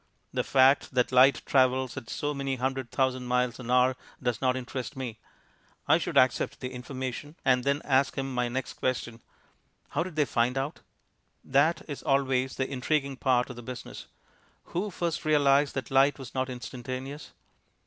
The 0.33 0.43
fact 0.43 0.95
that 0.95 1.11
light 1.11 1.43
travels 1.45 1.95
at 1.95 2.09
so 2.09 2.33
many 2.33 2.55
hundred 2.55 2.89
thousand 2.89 3.27
miles 3.27 3.59
an 3.59 3.69
hour 3.69 3.95
does 4.19 4.41
not 4.41 4.55
interest 4.55 4.97
me; 4.97 5.19
I 5.87 5.99
should 5.99 6.17
accept 6.17 6.59
the 6.59 6.71
information 6.71 7.35
and 7.45 7.63
then 7.63 7.83
ask 7.85 8.15
him 8.17 8.33
my 8.33 8.47
next 8.49 8.73
question, 8.73 9.21
"How 9.89 10.01
did 10.01 10.15
they 10.15 10.25
find 10.25 10.57
out?" 10.57 10.79
That 11.43 11.83
is 11.87 12.01
always 12.01 12.55
the 12.55 12.67
intriguing 12.67 13.15
part 13.15 13.51
of 13.51 13.55
the 13.55 13.61
business. 13.61 14.07
Who 14.73 14.89
first 14.89 15.23
realized 15.23 15.75
that 15.75 15.91
light 15.91 16.17
was 16.17 16.33
not 16.33 16.49
instantaneous? 16.49 17.33